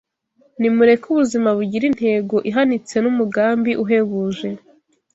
nimureke 0.59 1.05
ubuzima 1.13 1.49
bugire 1.57 1.85
intego 1.91 2.35
ihanitse 2.49 2.95
n’umugambi 3.01 3.71
uhebuje 3.83 4.49